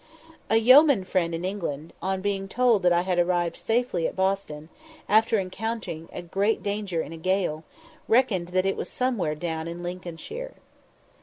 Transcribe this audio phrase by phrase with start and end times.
[0.49, 4.69] A yeoman friend in England, on being told that I had arrived safely at Boston,
[5.07, 7.63] after encountering great danger in a gale,
[8.07, 10.55] "reckoned that it was somewhere down in Lincolnshire."